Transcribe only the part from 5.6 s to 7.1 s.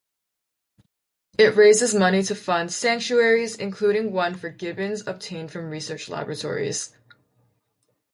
research laboratories.